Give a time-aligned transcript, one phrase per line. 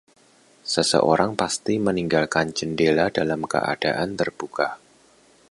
[0.73, 4.67] Seseorang pasti meninggalkan jendela dalam keadaan terbuka.